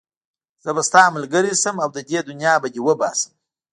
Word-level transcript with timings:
زه 0.63 0.69
به 0.75 0.81
ستا 0.87 1.03
ملګری 1.15 1.53
شم 1.61 1.75
او 1.85 1.89
له 1.95 2.01
دې 2.09 2.19
دنيا 2.29 2.53
به 2.61 2.67
دې 2.73 2.81
وباسم. 2.87 3.31